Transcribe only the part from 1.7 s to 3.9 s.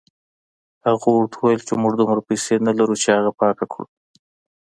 موږ دومره پیسې نه لرو چې هغه پاکه کړو.